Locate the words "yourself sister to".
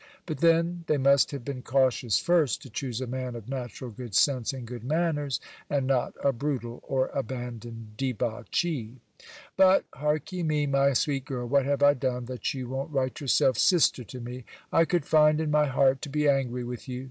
13.21-14.19